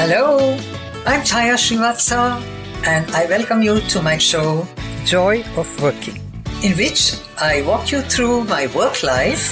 [0.00, 0.56] Hello,
[1.04, 2.42] I'm Chaya Srivatsa
[2.86, 4.66] and I welcome you to my show
[5.04, 6.16] Joy of Working,
[6.62, 9.44] in which I walk you through my work life,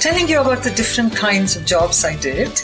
[0.00, 2.60] telling you about the different kinds of jobs I did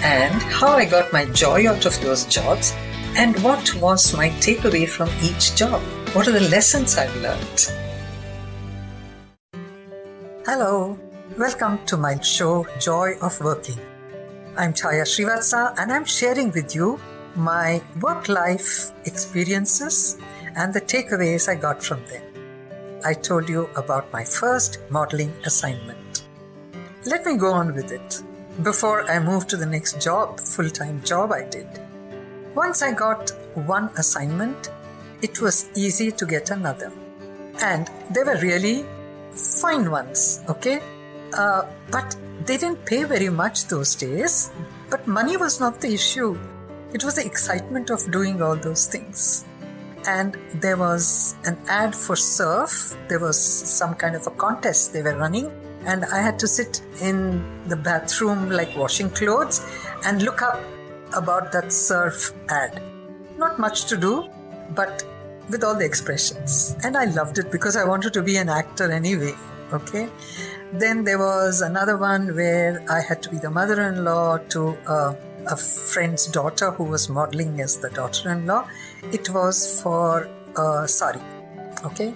[0.00, 2.72] and how I got my joy out of those jobs
[3.14, 5.82] and what was my takeaway from each job.
[6.14, 7.60] What are the lessons I've learned?
[10.46, 10.98] Hello,
[11.36, 13.89] welcome to my show Joy of Working.
[14.56, 16.98] I'm Chaya Srivatsa and I'm sharing with you
[17.36, 20.18] my work life experiences
[20.56, 22.22] and the takeaways I got from them.
[23.04, 26.24] I told you about my first modeling assignment.
[27.06, 28.22] Let me go on with it
[28.64, 31.68] before I move to the next job, full time job I did.
[32.54, 34.70] Once I got one assignment,
[35.22, 36.92] it was easy to get another.
[37.62, 38.84] And they were really
[39.32, 40.82] fine ones, okay?
[41.32, 42.16] Uh, but
[42.50, 44.50] they didn't pay very much those days,
[44.90, 46.36] but money was not the issue.
[46.92, 49.44] It was the excitement of doing all those things.
[50.04, 52.96] And there was an ad for surf.
[53.06, 55.52] There was some kind of a contest they were running.
[55.86, 59.64] And I had to sit in the bathroom, like washing clothes,
[60.04, 60.60] and look up
[61.12, 62.82] about that surf ad.
[63.38, 64.28] Not much to do,
[64.70, 65.04] but
[65.50, 66.74] with all the expressions.
[66.82, 69.34] And I loved it because I wanted to be an actor anyway.
[69.72, 70.08] Okay.
[70.72, 74.78] Then there was another one where I had to be the mother in law to
[74.86, 75.14] uh,
[75.48, 78.68] a friend's daughter who was modeling as the daughter in law.
[79.12, 80.28] It was for
[80.86, 81.20] sari.
[81.84, 82.14] Okay.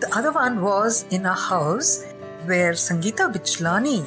[0.00, 2.04] The other one was in a house
[2.46, 4.06] where Sangeeta Bijlani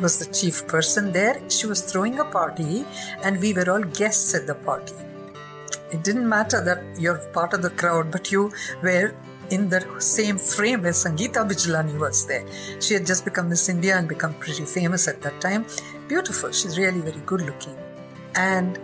[0.00, 1.40] was the chief person there.
[1.48, 2.84] She was throwing a party,
[3.22, 4.94] and we were all guests at the party.
[5.92, 9.14] It didn't matter that you're part of the crowd, but you were
[9.50, 12.44] in the same frame as Sangeeta Bijlani was there.
[12.80, 15.66] She had just become Miss India and become pretty famous at that time.
[16.08, 16.52] Beautiful.
[16.52, 17.76] She's really very good looking.
[18.34, 18.78] And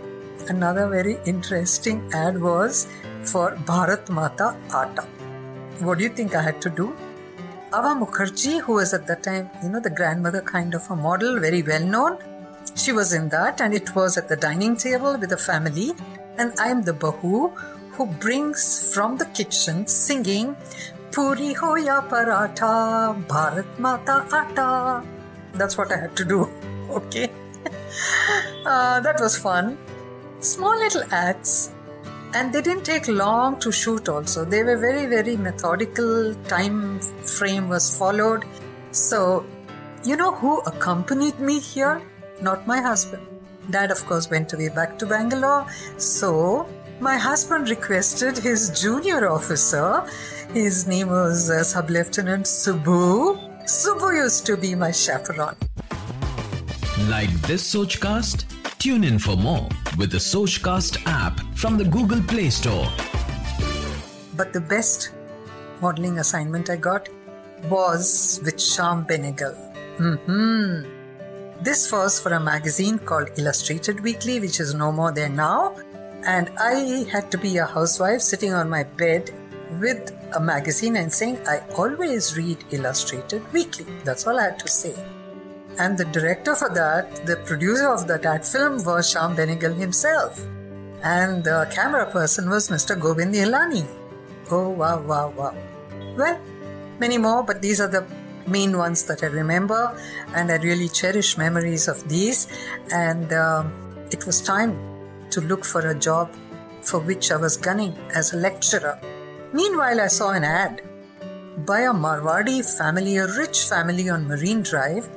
[0.48, 2.86] another very interesting ad was
[3.24, 5.02] for Bharat Mata Atta.
[5.80, 6.96] What do you think I had to do?
[7.68, 11.38] Ava Mukherjee, who was at that time, you know, the grandmother kind of a model,
[11.38, 12.18] very well known,
[12.74, 15.92] she was in that, and it was at the dining table with the family.
[16.38, 17.52] And I'm the Bahu
[18.00, 18.60] who brings
[18.94, 20.56] from the kitchen singing
[21.12, 22.70] Puri hoya paratha,
[23.26, 25.04] Bharat Mata Atta.
[25.52, 26.48] That's what I had to do.
[26.98, 27.30] Okay.
[28.66, 29.76] uh, that was fun.
[30.40, 31.72] Small little acts.
[32.34, 34.44] And they didn't take long to shoot also.
[34.44, 36.34] They were very, very methodical.
[36.48, 36.98] Time
[37.34, 38.44] frame was followed.
[38.90, 39.46] So,
[40.04, 42.02] you know who accompanied me here?
[42.40, 43.24] Not my husband.
[43.70, 45.64] Dad, of course, went away back to Bangalore.
[45.96, 46.66] So,
[47.00, 50.04] my husband requested his junior officer.
[50.52, 53.64] His name was uh, Sub Lieutenant Subbu.
[53.64, 55.56] Subbu used to be my chaperone.
[57.08, 58.44] Like this Sochcast?
[58.78, 59.68] Tune in for more
[59.98, 62.88] with the Sochcast app from the Google Play Store.
[64.36, 65.12] But the best
[65.80, 67.08] modeling assignment I got
[67.68, 69.54] was with Shyam Benegal.
[69.96, 75.76] hmm This was for a magazine called Illustrated Weekly, which is no more there now.
[76.26, 79.30] And I had to be a housewife sitting on my bed
[79.80, 83.86] with a magazine and saying, I always read Illustrated Weekly.
[84.04, 84.94] That's all I had to say.
[85.78, 90.44] And the director for that, the producer of that ad film was Shyam Benegal himself.
[91.02, 93.00] And the camera person was Mr.
[93.00, 93.86] Govind Nihalani.
[94.50, 95.54] Oh, wow, wow, wow.
[96.16, 96.38] Well,
[96.98, 98.04] many more, but these are the
[98.46, 99.96] main ones that I remember.
[100.34, 102.46] And I really cherish memories of these.
[102.92, 103.72] And um,
[104.10, 104.89] it was time
[105.30, 106.30] to look for a job
[106.82, 108.98] for which I was gunning as a lecturer.
[109.52, 110.82] Meanwhile, I saw an ad
[111.66, 115.08] by a Marwadi family, a rich family on Marine Drive,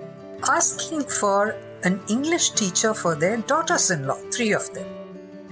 [0.49, 4.87] asking for an English teacher for their daughters in law, three of them.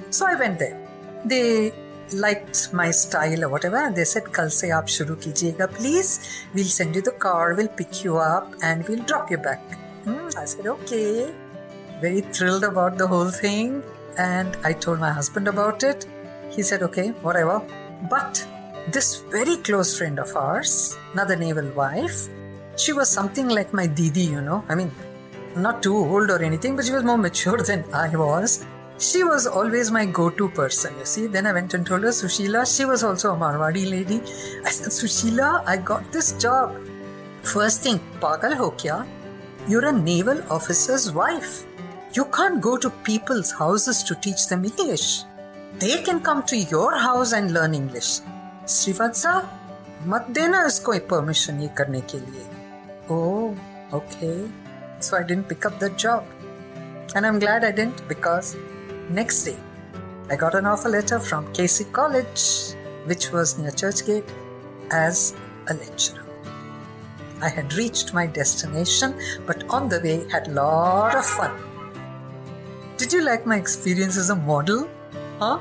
[0.10, 0.78] So I went there.
[1.26, 1.74] They
[2.14, 3.92] liked my style or whatever.
[3.94, 6.46] They said, Kal se aap shuru kijiyega, please.
[6.54, 9.62] We'll send you the car, we'll pick you up, and we'll drop you back.
[10.04, 11.34] Hmm, I said, okay.
[12.02, 13.84] Very thrilled about the whole thing.
[14.18, 16.06] And I told my husband about it.
[16.50, 17.62] He said, okay, whatever.
[18.10, 18.46] But
[18.92, 22.28] this very close friend of ours, another naval wife,
[22.76, 24.64] she was something like my Didi, you know.
[24.68, 24.92] I mean,
[25.56, 28.66] not too old or anything, but she was more mature than I was.
[28.98, 31.28] She was always my go to person, you see.
[31.28, 34.18] Then I went and told her, Sushila, she was also a Marwadi lady.
[34.66, 36.76] I said, Sushila, I got this job.
[37.42, 39.08] First thing, pagal ho kya?
[39.68, 41.66] You're a naval officer's wife.
[42.14, 45.24] You can't go to people's houses to teach them English.
[45.80, 48.10] They can come to your house and learn English.
[48.74, 49.36] Srivatsa
[50.14, 52.44] mat देना isko permission ये करने ke liye.
[53.10, 53.56] Oh,
[53.94, 54.50] okay.
[55.00, 56.26] So I didn't pick up that job.
[57.16, 58.58] And I'm glad I didn't because
[59.10, 59.58] next day
[60.30, 61.86] I got an offer letter from K.C.
[61.94, 62.76] College,
[63.06, 64.30] which was near Churchgate,
[64.92, 65.34] as
[65.70, 66.26] a lecturer.
[67.42, 71.71] I had reached my destination, but on the way had lot of fun.
[73.12, 74.88] Did you like my experience as a model?
[75.38, 75.60] Huh?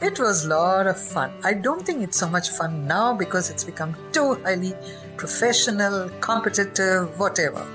[0.00, 1.30] It was a lot of fun.
[1.44, 4.72] I don't think it's so much fun now because it's become too highly
[5.18, 7.66] professional, competitive, whatever.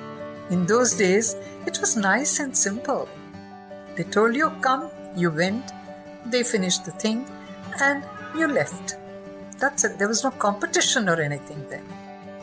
[0.49, 1.35] In those days,
[1.67, 3.07] it was nice and simple.
[3.95, 5.71] They told you come, you went,
[6.25, 7.29] they finished the thing,
[7.79, 8.03] and
[8.35, 8.97] you left.
[9.59, 9.99] That's it.
[9.99, 11.85] There was no competition or anything then.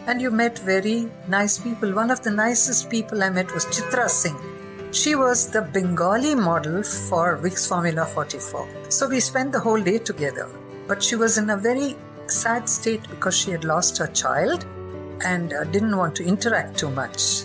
[0.07, 1.93] And you met very nice people.
[1.93, 4.50] One of the nicest people I met was Chitra Singh.
[4.93, 8.69] She was the Bengali model for Vicks Formula 44.
[8.89, 10.49] So we spent the whole day together.
[10.89, 11.95] But she was in a very
[12.27, 14.67] sad state because she had lost her child
[15.25, 17.45] and uh, didn't want to interact too much.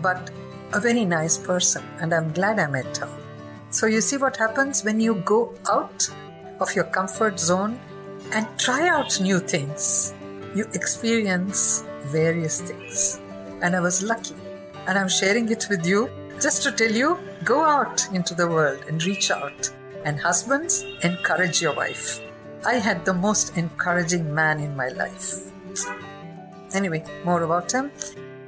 [0.00, 0.30] But
[0.72, 3.10] a very nice person, and I'm glad I met her.
[3.70, 6.08] So, you see what happens when you go out
[6.60, 7.80] of your comfort zone
[8.32, 10.14] and try out new things.
[10.54, 13.20] You experience various things.
[13.60, 14.36] And I was lucky.
[14.86, 16.08] And I'm sharing it with you
[16.40, 19.70] just to tell you go out into the world and reach out.
[20.04, 22.20] And husbands, encourage your wife.
[22.64, 25.50] I had the most encouraging man in my life.
[26.72, 27.90] Anyway, more about him.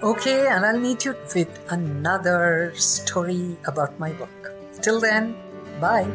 [0.03, 4.55] Okay, and I'll meet you with another story about my work.
[4.81, 5.37] Till then,
[5.81, 6.09] bye.